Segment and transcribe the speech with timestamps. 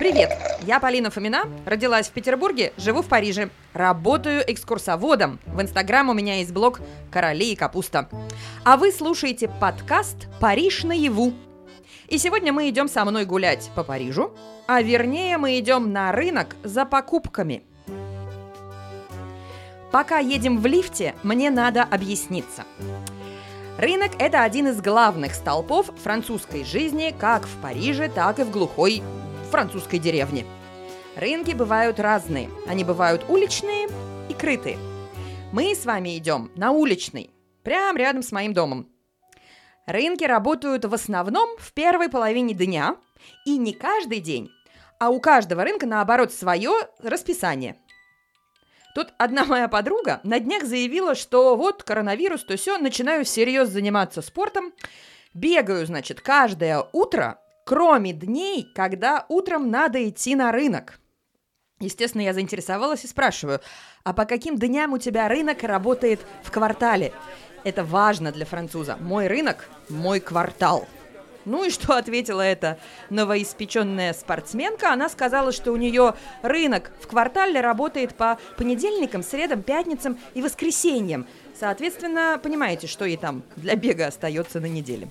[0.00, 5.38] Привет, я Полина Фомина, родилась в Петербурге, живу в Париже, работаю экскурсоводом.
[5.44, 6.80] В Инстаграм у меня есть блог
[7.10, 8.08] «Короли и капуста».
[8.64, 11.34] А вы слушаете подкаст «Париж наяву».
[12.08, 14.32] И сегодня мы идем со мной гулять по Парижу,
[14.66, 17.62] а вернее мы идем на рынок за покупками.
[19.92, 22.64] Пока едем в лифте, мне надо объясниться.
[23.76, 29.02] Рынок– это один из главных столпов французской жизни как в Париже, так и в глухой
[29.50, 30.46] французской деревне.
[31.16, 32.48] Рынки бывают разные.
[32.66, 33.88] Они бывают уличные
[34.28, 34.78] и крытые.
[35.52, 37.30] Мы с вами идем на уличный,
[37.64, 38.88] прямо рядом с моим домом.
[39.86, 42.96] Рынки работают в основном в первой половине дня,
[43.44, 44.50] и не каждый день,
[45.00, 47.76] а у каждого рынка, наоборот, свое расписание.
[48.94, 54.22] Тут одна моя подруга на днях заявила, что вот коронавирус, то все, начинаю всерьез заниматься
[54.22, 54.72] спортом,
[55.34, 60.98] бегаю, значит, каждое утро кроме дней, когда утром надо идти на рынок.
[61.78, 63.60] Естественно, я заинтересовалась и спрашиваю,
[64.02, 67.12] а по каким дням у тебя рынок работает в квартале?
[67.62, 68.96] Это важно для француза.
[68.96, 70.88] Мой рынок– мой квартал.
[71.44, 72.76] Ну и что ответила эта
[73.08, 74.92] новоиспеченная спортсменка?
[74.92, 81.24] Она сказала, что у нее рынок в квартале работает по понедельникам, средам, пятницам и воскресеньям.
[81.58, 85.08] Соответственно, понимаете, что ей там для бега остается на неделе.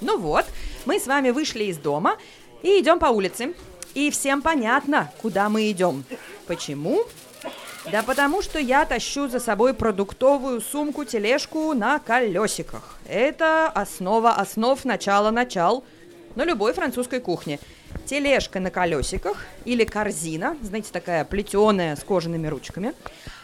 [0.00, 0.44] Ну вот,
[0.84, 2.16] мы с вами вышли из дома
[2.62, 3.54] и идем по улице.
[3.94, 6.04] И всем понятно, куда мы идем.
[6.46, 7.04] Почему?
[7.90, 12.98] Да потому что я тащу за собой продуктовую сумку-тележку на колесиках.
[13.06, 15.84] Это основа основ начала начал
[16.34, 17.60] на любой французской кухне.
[18.06, 22.92] Тележка на колесиках или корзина, знаете, такая плетеная с кожаными ручками,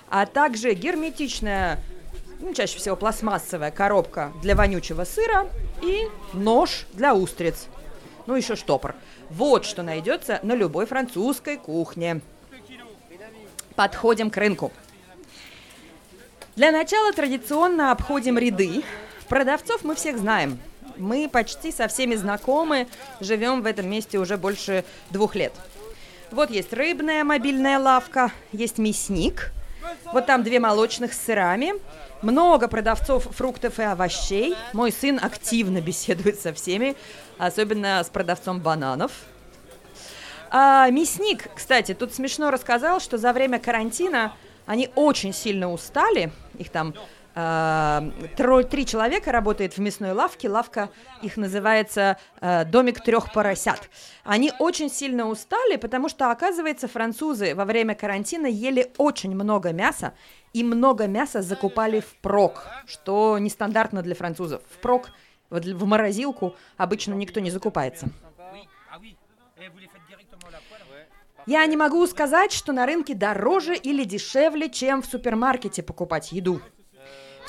[0.08, 1.78] а также герметичная
[2.40, 5.48] ну, чаще всего пластмассовая коробка для вонючего сыра
[5.82, 7.66] и нож для устриц.
[8.26, 8.94] Ну, еще штопор.
[9.30, 12.20] Вот что найдется на любой французской кухне.
[13.74, 14.72] Подходим к рынку.
[16.56, 18.82] Для начала традиционно обходим ряды.
[19.28, 20.58] Продавцов мы всех знаем.
[20.96, 22.88] Мы почти со всеми знакомы,
[23.20, 25.52] живем в этом месте уже больше двух лет.
[26.30, 29.52] Вот есть рыбная мобильная лавка, есть мясник,
[30.12, 31.74] вот там две молочных с сырами,
[32.22, 34.56] много продавцов фруктов и овощей.
[34.72, 36.96] Мой сын активно беседует со всеми,
[37.38, 39.12] особенно с продавцом бананов.
[40.50, 44.32] А, мясник, кстати, тут смешно рассказал, что за время карантина
[44.66, 46.32] они очень сильно устали.
[46.58, 46.94] Их там
[47.34, 50.48] э, три человека работает в мясной лавке.
[50.48, 50.90] Лавка
[51.22, 53.90] их называется э, «Домик трех поросят».
[54.24, 60.14] Они очень сильно устали, потому что, оказывается, французы во время карантина ели очень много мяса,
[60.52, 64.62] и много мяса закупали впрок, что нестандартно для французов.
[64.70, 65.10] Впрок
[65.50, 68.08] в морозилку обычно никто не закупается.
[71.46, 76.60] Я не могу сказать, что на рынке дороже или дешевле, чем в супермаркете покупать еду.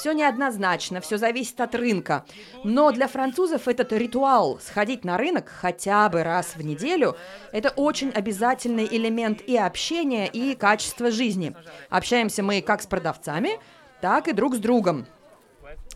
[0.01, 2.25] Все неоднозначно, все зависит от рынка.
[2.63, 7.15] Но для французов этот ритуал сходить на рынок хотя бы раз в неделю–
[7.51, 11.55] это очень обязательный элемент и общения, и качества жизни.
[11.91, 13.59] Общаемся мы как с продавцами,
[14.01, 15.05] так и друг с другом,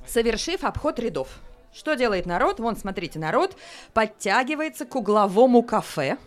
[0.05, 1.29] совершив обход рядов.
[1.73, 2.59] Что делает народ?
[2.59, 3.57] Вон, смотрите, народ
[3.95, 6.19] подтягивается к угловому кафе.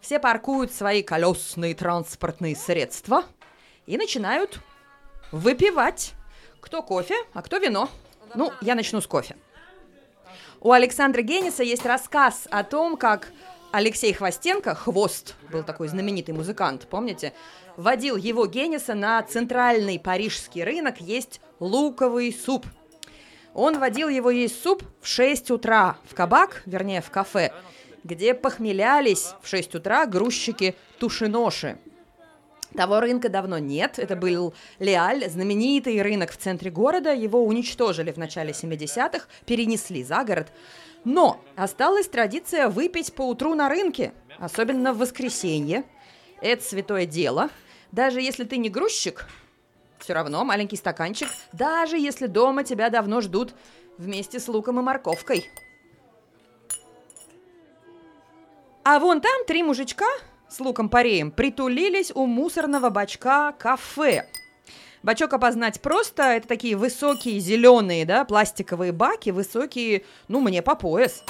[0.00, 3.24] Все паркуют свои колесные транспортные средства
[3.86, 4.60] и начинают
[5.32, 6.14] выпивать.
[6.60, 7.88] Кто кофе, а кто вино.
[8.34, 9.36] Ну, я начну с кофе.
[10.60, 13.32] У Александра Генниса есть рассказ о том, как
[13.72, 17.32] Алексей Хвостенко, Хвост, был такой знаменитый музыкант, помните,
[17.76, 22.66] водил его Генниса на центральный парижский рынок есть луковый суп.
[23.54, 27.52] Он водил его есть суп в 6 утра в кабак, вернее, в кафе,
[28.04, 31.78] где похмелялись в 6 утра грузчики тушиноши.
[32.76, 33.98] Того рынка давно нет.
[33.98, 37.12] Это был Леаль, знаменитый рынок в центре города.
[37.12, 40.52] Его уничтожили в начале 70-х, перенесли за город.
[41.04, 45.84] Но осталась традиция выпить по утру на рынке, особенно в воскресенье.
[46.40, 47.50] Это святое дело.
[47.90, 49.26] Даже если ты не грузчик,
[49.98, 53.54] все равно маленький стаканчик, даже если дома тебя давно ждут
[53.98, 55.50] вместе с луком и морковкой.
[58.84, 60.06] А вон там три мужичка
[60.50, 64.28] с луком-пореем притулились у мусорного бачка кафе.
[65.02, 71.24] Бачок опознать просто, это такие высокие зеленые, да, пластиковые баки, высокие, ну, мне по пояс.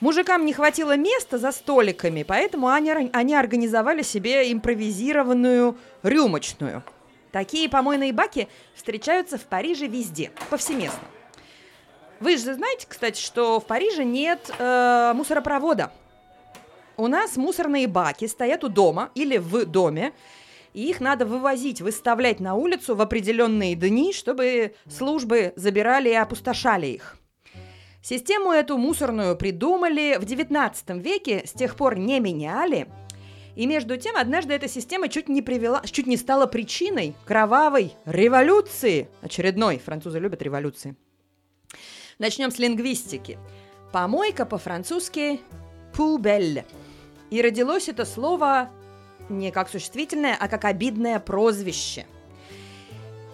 [0.00, 6.82] Мужикам не хватило места за столиками, поэтому они, они организовали себе импровизированную рюмочную.
[7.32, 11.08] Такие помойные баки встречаются в Париже везде, повсеместно.
[12.20, 15.90] Вы же знаете, кстати, что в Париже нет э, мусоропровода–
[16.96, 20.12] У нас мусорные баки стоят у дома или в доме,
[20.74, 26.86] и их надо вывозить, выставлять на улицу в определенные дни, чтобы службы забирали и опустошали
[26.86, 27.16] их.
[28.02, 32.86] Систему эту мусорную придумали в 19 веке, с тех пор не меняли.
[33.56, 39.08] И между тем, однажды эта система чуть не привела, чуть не стала причиной кровавой революции.
[39.22, 40.96] Очередной, французы любят революции.
[42.18, 43.38] Начнем с лингвистики.
[43.92, 45.40] Помойка по-французски
[45.94, 46.64] «пубель».
[47.30, 48.70] И родилось это слово
[49.28, 52.06] не как существительное, а как обидное прозвище.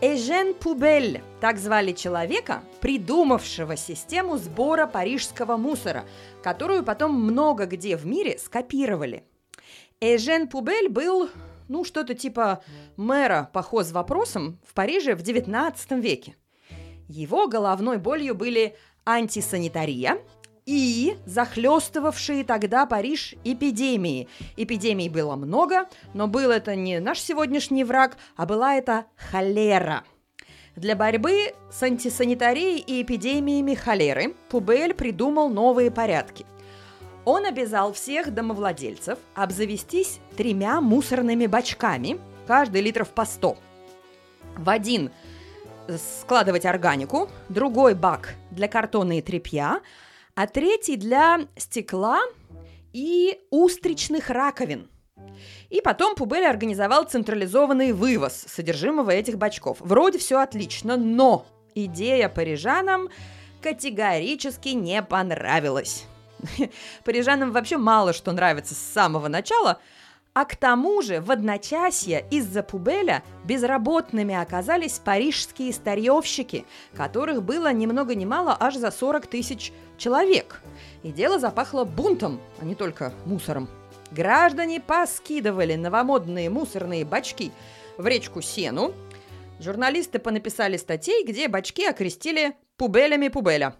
[0.03, 6.05] Эжен Пубель, так звали человека, придумавшего систему сбора парижского мусора,
[6.43, 9.25] которую потом много где в мире скопировали.
[10.01, 11.29] Эжен Пубель был,
[11.69, 12.63] ну, что-то типа
[12.97, 16.35] мэра по хозвопросам в Париже в XIX веке.
[17.09, 20.19] Его головной болью были антисанитария–
[20.71, 24.29] и захлестывавшие тогда Париж эпидемии.
[24.57, 30.05] Эпидемий было много, но был это не наш сегодняшний враг, а была это холера.
[30.77, 36.47] Для борьбы с антисанитарией и эпидемиями холеры Пубель придумал новые порядки.
[37.25, 43.59] Он обязал всех домовладельцев обзавестись тремя мусорными бачками, каждый литров по 100.
[44.57, 45.11] В один
[45.99, 49.81] складывать органику, другой бак для картона и тряпья,
[50.41, 52.23] а третий для стекла
[52.95, 54.89] и устричных раковин.
[55.69, 59.77] И потом Пубель организовал централизованный вывоз содержимого этих бачков.
[59.81, 61.45] Вроде все отлично, но
[61.75, 63.11] идея парижанам
[63.61, 66.07] категорически не понравилась.
[67.05, 69.79] Парижанам вообще мало что нравится с самого начала–
[70.33, 77.87] а к тому же в одночасье из-за Пубеля безработными оказались парижские старьевщики, которых было ни
[77.87, 80.63] много ни мало аж за 40 тысяч человек.
[81.03, 83.69] И дело запахло бунтом, а не только мусором.
[84.13, 87.51] Граждане поскидывали новомодные мусорные бачки
[87.97, 88.95] в речку Сену.
[89.59, 93.77] Журналисты понаписали статей, где бачки окрестили пубелями Пубеля.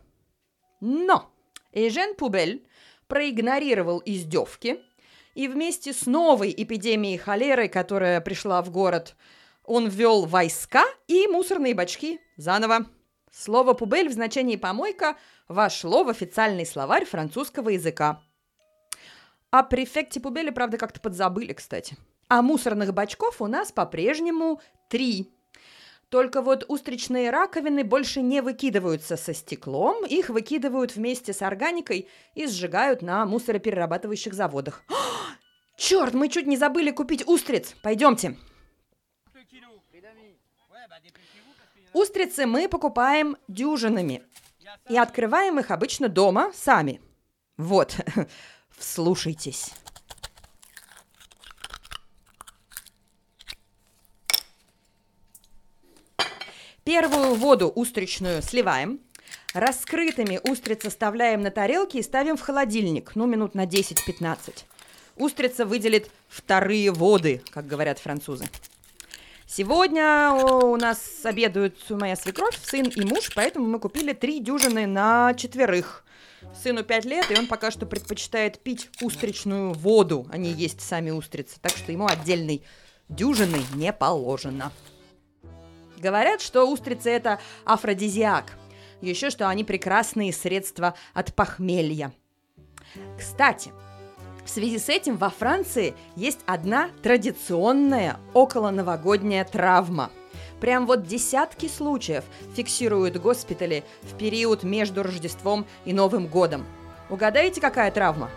[0.81, 1.31] Но
[1.73, 2.67] Эжен Пубель
[3.07, 4.81] проигнорировал издевки–
[5.35, 9.17] и вместе с новой эпидемией холеры, которая пришла в город,
[9.65, 12.87] он ввел войска и мусорные бачки заново.
[13.33, 15.17] Слово «пубель» в значении «помойка»
[15.47, 18.21] вошло в официальный словарь французского языка.
[19.51, 21.97] О префекте Пубеле, правда, как-то подзабыли, кстати.
[22.29, 25.33] А мусорных бачков у нас по-прежнему три.
[26.09, 32.47] Только вот устричные раковины больше не выкидываются со стеклом, их выкидывают вместе с органикой и
[32.47, 34.83] сжигают на мусороперерабатывающих заводах.
[35.81, 37.75] Черт, мы чуть не забыли купить устриц.
[37.81, 38.37] Пойдемте.
[41.95, 44.23] Устрицы мы покупаем дюжинами
[44.91, 47.01] и открываем их обычно дома сами.
[47.57, 47.97] Вот,
[48.79, 49.73] вслушайтесь.
[56.85, 59.01] Первую воду устричную сливаем,
[59.55, 64.65] раскрытыми устрицы оставляем на тарелке и ставим в холодильник, ну, минут на 10-15
[65.21, 68.49] устрица выделит вторые воды, как говорят французы.
[69.47, 75.35] Сегодня у нас обедают моя свекровь, сын и муж, поэтому мы купили три дюжины на
[75.35, 76.05] четверых.
[76.55, 81.11] Сыну пять лет, и он пока что предпочитает пить устричную воду, а не есть сами
[81.11, 82.63] устрицы, так что ему отдельной
[83.09, 84.73] дюжины не положено.
[85.99, 88.53] Говорят, что устрицы это афродизиак.
[89.03, 92.13] Еще что они прекрасные средства от похмелья.
[93.19, 93.73] Кстати,
[94.51, 100.11] в связи с этим во Франции есть одна традиционная околоновогодняя травма.
[100.61, 102.25] Прям вот десятки случаев
[102.57, 106.67] фиксируют госпитали в период между Рождеством и Новым годом.
[107.11, 108.29] Угадаете, какая травма?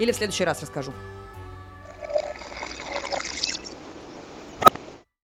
[0.00, 0.92] Или в следующий раз расскажу.